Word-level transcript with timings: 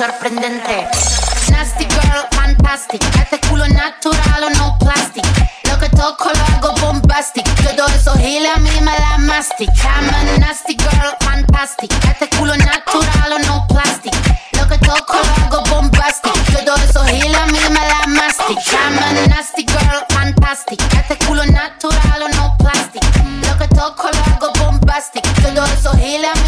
sorprendente. 0.00 0.88
Nasty 1.50 1.84
girl, 1.84 2.24
fantastic. 2.30 3.02
Este 3.20 3.38
culo 3.46 3.68
natural 3.68 4.44
o 4.44 4.50
no 4.56 4.78
plastic. 4.78 5.26
Lo 5.64 5.78
que 5.78 5.90
toco 5.90 6.30
lo 6.32 6.44
hago 6.56 6.72
bombastic. 6.80 7.44
Yo 7.62 7.76
doy 7.76 7.92
esos 7.94 8.16
giles 8.16 8.50
a 8.56 8.58
mí 8.60 8.70
me 8.80 8.96
mastic. 9.18 9.68
I'm 9.84 10.08
a 10.08 10.38
nasty 10.38 10.74
girl, 10.74 11.12
fantastic. 11.20 11.92
Este 12.08 12.30
culo 12.30 12.56
natural 12.56 13.32
o 13.32 13.38
no 13.40 13.66
plastic. 13.68 14.14
Lo 14.52 14.66
que 14.68 14.78
toco 14.78 15.18
lo 15.18 15.44
hago 15.44 15.62
bombastic. 15.68 16.32
Yo 16.50 16.64
doy 16.64 16.80
esos 16.88 17.06
giles 17.06 17.36
a 17.36 17.44
mí 17.44 17.58
me 17.68 17.86
la 17.86 18.06
mastic. 18.06 18.58
I'm 18.72 18.96
a 18.96 19.26
nasty 19.28 19.66
girl, 19.66 20.00
fantastic. 20.08 20.80
Este 20.94 21.18
culo 21.26 21.44
natural 21.44 22.22
o 22.22 22.28
no 22.36 22.56
plastic. 22.56 23.02
Lo 23.46 23.58
que 23.58 23.68
toco 23.68 24.08
lo 24.10 24.20
hago 24.32 24.50
bombastic. 24.60 25.24
Yo 25.42 25.50
doy 25.52 25.68
esos 25.72 25.94
a 25.94 26.39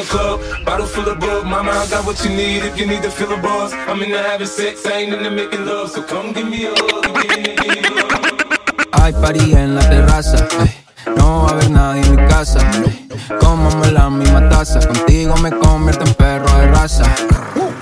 the 0.00 0.08
club, 0.10 0.40
bottle 0.64 0.86
full 0.86 1.08
of 1.08 1.18
got 1.90 2.06
what 2.06 2.22
you 2.24 2.30
need 2.30 2.64
if 2.64 2.78
you 2.78 2.86
need. 2.86 3.04
I'm 3.04 4.00
having 4.00 4.46
sex, 4.46 4.84
making 5.30 5.66
love. 5.66 5.90
So 5.90 6.02
come 6.02 6.32
give 6.32 6.48
me 6.48 6.66
a 6.66 6.70
hug. 6.70 7.06
Hay 8.92 9.12
en 9.54 9.74
la 9.74 9.88
terraza, 9.88 10.46
no 11.16 11.42
va 11.42 11.48
a 11.48 11.52
haber 11.52 11.70
nadie 11.70 12.02
en 12.02 12.16
mi 12.16 12.28
casa. 12.28 12.60
Comamos 13.40 13.92
la 13.92 14.10
misma 14.10 14.48
taza, 14.48 14.80
contigo 14.86 15.36
me 15.38 15.50
convierto 15.50 16.04
en 16.04 16.14
perro 16.14 16.58
de 16.58 16.66
raza. 16.68 17.04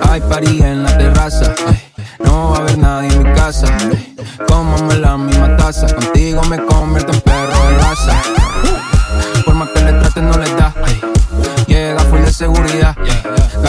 Hay 0.09 0.21
party 0.21 0.63
en 0.63 0.85
la 0.85 0.97
terraza, 0.97 1.55
no 2.21 2.51
va 2.51 2.57
a 2.57 2.61
haber 2.61 2.79
nadie 2.79 3.11
en 3.13 3.23
mi 3.23 3.35
casa. 3.35 3.67
Comamos 4.47 4.97
la 4.99 5.17
misma 5.17 5.57
taza, 5.57 5.87
contigo 5.95 6.43
me 6.45 6.59
convierto 6.65 7.13
en 7.13 7.21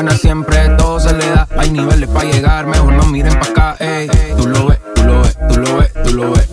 Siempre, 0.08 0.70
todo 0.78 1.00
se 1.00 1.14
le 1.14 1.30
da. 1.30 1.48
Hay 1.58 1.72
niveles 1.72 2.08
para 2.10 2.32
llegar, 2.32 2.66
mejor 2.68 2.94
no 2.94 3.06
miren 3.08 3.34
para 3.38 3.72
acá, 3.72 3.76
ey. 3.80 4.10
Tú 4.38 4.48
lo 4.48 4.68
ves, 4.68 4.80
tú 4.96 5.04
lo 5.04 5.22
ves, 5.22 5.38
tú 5.50 5.60
lo 5.60 5.78
ves, 5.78 5.94
tú 6.04 6.14
lo 6.14 6.32
ves. 6.32 6.49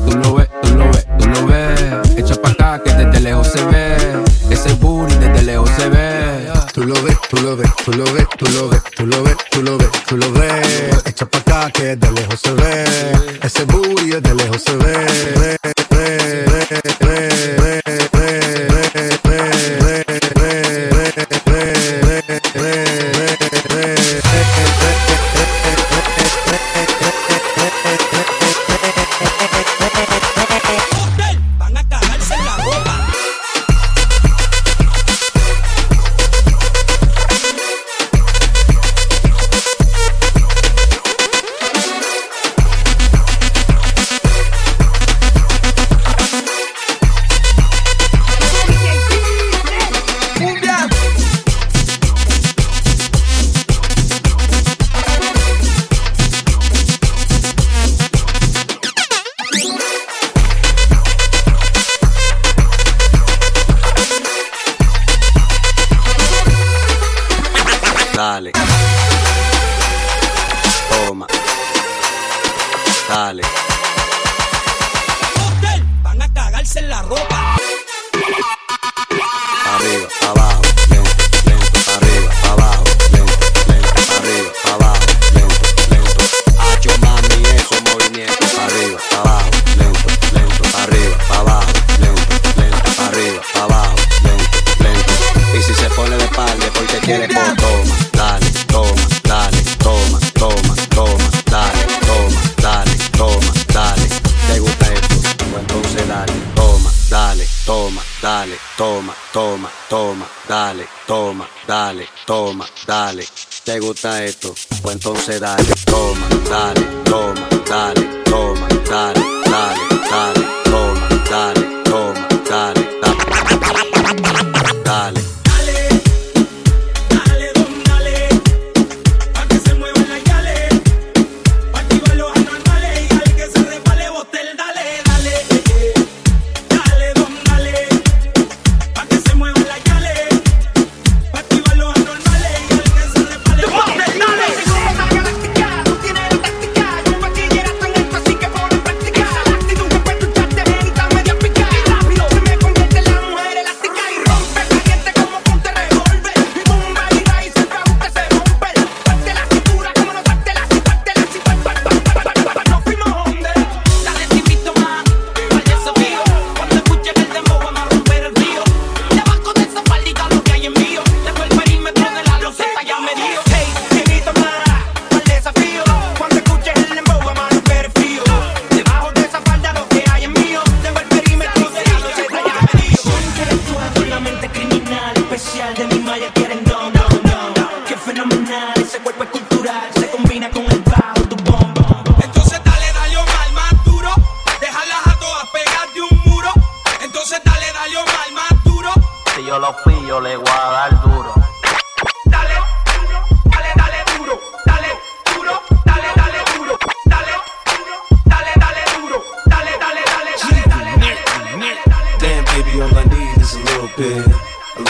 Dale, 108.26 108.58
toma, 108.76 109.14
toma, 109.32 109.70
toma, 109.88 110.26
dale, 110.48 110.88
toma, 111.06 111.46
dale, 111.64 112.08
toma, 112.26 112.66
dale. 112.84 113.24
¿Te 113.62 113.78
gusta 113.78 114.24
esto? 114.24 114.52
Pues 114.82 114.96
entonces 114.96 115.40
dale, 115.40 115.72
toma, 115.84 116.26
dale, 116.50 116.80
toma, 117.04 117.48
dale, 117.68 118.22
toma, 118.24 118.66
dale, 118.90 119.20
dale, 119.48 119.80
dale, 120.10 120.45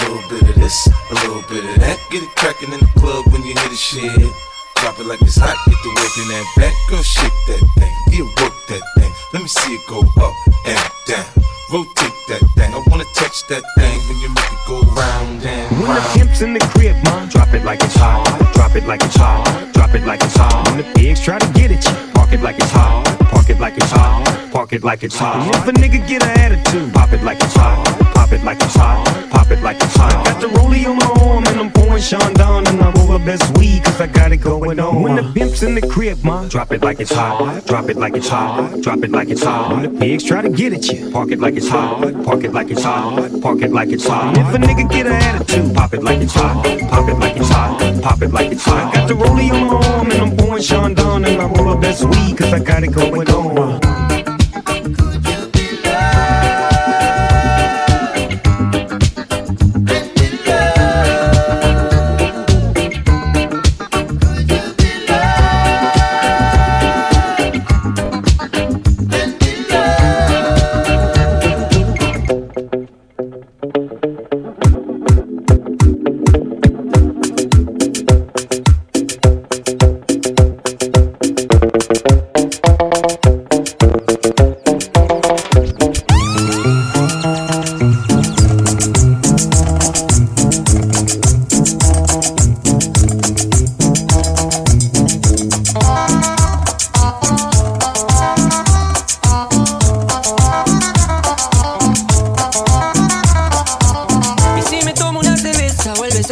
little 0.04 0.22
bit 0.28 0.42
of 0.48 0.54
this, 0.56 0.88
a 1.10 1.14
little 1.14 1.42
bit 1.48 1.64
of 1.64 1.80
that. 1.80 1.98
Get 2.10 2.22
it 2.22 2.32
crackin' 2.36 2.72
in 2.72 2.80
the 2.80 2.90
club 3.00 3.24
when 3.32 3.42
you 3.42 3.54
hear 3.54 3.68
the 3.68 3.76
shit. 3.76 4.10
Drop 4.76 4.98
it 5.00 5.06
like 5.06 5.22
it's 5.22 5.36
hot, 5.36 5.56
get 5.66 5.78
the 5.82 5.90
work 5.96 6.14
in 6.20 6.28
that 6.28 6.46
back. 6.56 6.74
Girl, 6.90 7.02
shake 7.02 7.38
that 7.48 7.62
thing, 7.78 7.94
yeah, 8.12 8.26
work 8.42 8.54
that 8.68 8.84
thing. 8.96 9.12
Let 9.32 9.42
me 9.42 9.48
see 9.48 9.74
it 9.74 9.84
go 9.88 10.00
up 10.20 10.34
and 10.66 10.78
down. 11.08 11.26
Rotate 11.72 12.14
that 12.28 12.42
thing, 12.54 12.70
I 12.74 12.78
wanna 12.86 13.08
touch 13.14 13.46
that 13.48 13.64
thing 13.76 13.98
when 14.06 14.18
you 14.22 14.28
make 14.30 14.52
it 14.52 14.62
go 14.68 14.82
round 14.94 15.42
and 15.42 15.66
When 15.80 15.94
the 15.94 16.04
pimp's 16.14 16.40
in 16.42 16.52
the 16.52 16.60
crib, 16.60 16.94
man, 17.04 17.28
drop 17.28 17.54
it 17.54 17.64
like 17.64 17.82
it's 17.82 17.96
hot. 17.96 18.22
Drop 18.54 18.76
it 18.76 18.86
like 18.86 19.02
it's 19.02 19.16
hot. 19.16 19.72
Drop 19.72 19.94
it 19.94 20.04
like 20.06 20.22
it's 20.22 20.36
hot. 20.36 20.68
When 20.68 20.78
the 20.78 20.86
pigs 20.94 21.20
try 21.20 21.38
to 21.38 21.52
get 21.54 21.72
at 21.72 21.82
you, 21.84 22.12
park 22.12 22.32
it 22.32 22.42
like 22.42 22.56
it's 22.56 22.70
hot. 22.70 23.04
Park 23.30 23.50
it 23.50 23.58
like 23.58 23.76
it's 23.76 23.90
hot. 23.90 24.50
Park 24.52 24.72
it 24.72 24.84
like 24.84 25.02
it's 25.02 25.18
hot. 25.18 25.42
And 25.42 25.54
if 25.54 25.66
a 25.68 25.72
nigga 25.72 26.06
get 26.06 26.22
an 26.22 26.38
attitude, 26.38 26.92
pop 26.94 27.12
it 27.12 27.22
like 27.22 27.42
it's 27.42 27.54
hot. 27.54 27.84
Pop 28.14 28.32
it 28.32 28.44
like 28.44 28.62
it's 28.62 28.74
hot. 28.74 29.25
Pop 29.46 29.58
it 29.58 29.62
like 29.62 29.76
it's 29.76 29.94
hot. 29.94 30.24
Got 30.24 30.40
the 30.40 30.48
rollie 30.48 30.84
on 30.86 30.96
my 30.96 31.24
arm 31.24 31.44
and 31.46 31.60
I'm 31.60 31.70
pouring 31.70 32.02
Sean 32.02 32.34
down 32.34 32.66
and 32.66 32.82
I 32.82 32.90
roll 32.94 33.16
the 33.16 33.24
best 33.24 33.56
weed 33.56 33.84
cause 33.84 34.00
I 34.00 34.08
got 34.08 34.32
it 34.32 34.38
going 34.38 34.80
on. 34.80 35.02
When 35.02 35.14
the 35.14 35.22
pimp's 35.22 35.62
in 35.62 35.76
the 35.76 35.86
crib, 35.86 36.24
man, 36.24 36.48
drop 36.48 36.72
it 36.72 36.82
like 36.82 36.98
it's 36.98 37.12
hot. 37.12 37.64
Drop 37.64 37.88
it 37.88 37.96
like 37.96 38.16
it's 38.16 38.28
hot. 38.28 38.82
Drop 38.82 39.04
it 39.04 39.12
like 39.12 39.28
it's 39.28 39.44
hot. 39.44 39.70
When 39.70 39.82
the 39.82 40.00
pigs 40.00 40.24
try 40.24 40.42
to 40.42 40.48
get 40.48 40.72
at 40.72 40.88
you, 40.88 41.12
park 41.12 41.30
it 41.30 41.38
like 41.38 41.54
it's 41.54 41.68
hot. 41.68 42.24
Park 42.24 42.42
it 42.42 42.54
like 42.54 42.70
it's 42.70 42.82
hot. 42.82 43.40
Park 43.40 43.62
it 43.62 43.70
like 43.70 43.90
it's 43.90 44.08
hot. 44.08 44.36
If 44.36 44.52
a 44.52 44.58
nigga 44.58 44.90
get 44.90 45.06
an 45.06 45.12
attitude, 45.12 45.76
pop 45.76 45.94
it 45.94 46.02
like 46.02 46.18
it's 46.18 46.34
hot. 46.34 46.64
Pop 46.90 47.08
it 47.08 47.14
like 47.14 47.36
it's 47.36 47.48
hot. 47.48 48.02
Pop 48.02 48.22
it 48.22 48.32
like 48.32 48.50
it's 48.50 48.64
hot. 48.64 48.94
Got 48.94 49.06
the 49.06 49.14
rollie 49.14 49.52
on 49.52 49.68
my 49.68 49.86
arm 49.90 50.10
and 50.10 50.22
I'm 50.22 50.36
pouring 50.36 50.60
Sean 50.64 50.94
down 50.94 51.24
and 51.24 51.40
I 51.40 51.46
roll 51.46 51.72
the 51.72 51.80
best 51.80 52.02
weed 52.02 52.36
cause 52.36 52.52
I 52.52 52.58
got 52.58 52.82
it 52.82 52.92
going 52.92 53.30
on. 53.30 54.05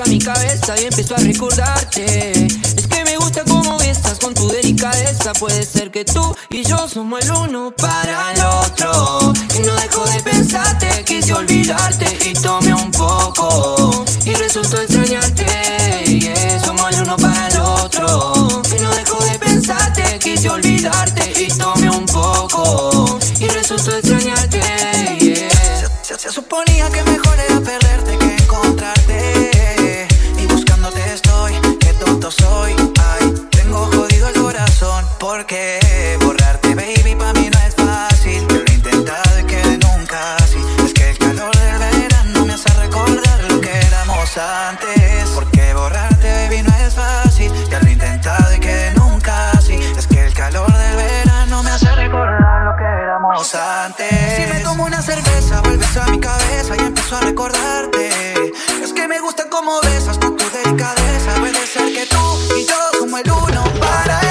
A 0.03 0.07
mi 0.07 0.19
cabeza 0.19 0.75
y 0.81 0.87
empiezo 0.87 1.15
a 1.15 1.19
recordarte. 1.19 2.47
Es 2.47 2.87
que 2.89 3.05
me 3.05 3.17
gusta 3.17 3.45
cómo 3.45 3.79
besas 3.79 4.19
con 4.19 4.35
tu 4.35 4.49
delicadeza. 4.49 5.33
Puede 5.35 5.65
ser 5.65 5.91
que 5.93 6.05
tú 6.05 6.35
y 6.51 6.65
yo 6.65 6.89
somos 6.89 7.23
el 7.23 7.31
uno 7.31 7.73
para 7.77 8.33
el 8.33 8.41
otro. 8.41 9.33
Y 9.57 9.61
no 9.61 9.75
dejo 9.77 10.05
de 10.07 10.21
pensarte, 10.21 11.05
quise 11.05 11.33
olvidarte 11.35 12.07
y 12.29 12.33
tomé 12.33 12.75
un 12.75 12.91
poco. 12.91 14.05
Y 14.25 14.35
resultó 14.35 14.81
extrañarte. 14.81 15.47
Somos 16.65 16.93
el 16.93 17.03
uno 17.03 17.17
para 17.17 17.49
el 17.49 17.61
otro. 17.61 18.63
Y 18.77 18.83
no 18.83 18.91
dejo 18.95 19.25
de 19.25 19.39
pensarte, 19.39 20.19
quise 20.19 20.49
olvidarte 20.51 21.33
y 21.41 21.53
Es 58.83 58.95
que 58.95 59.07
me 59.07 59.21
gusta 59.21 59.51
cómo 59.51 59.79
besas 59.83 60.17
con 60.17 60.35
tu 60.35 60.45
delicadeza. 60.51 61.35
Puede 61.41 61.67
ser 61.67 61.93
que 61.93 62.07
tú 62.07 62.57
y 62.57 62.65
yo 62.65 62.75
como 62.99 63.19
el 63.19 63.31
uno 63.31 63.65
para 63.81 64.24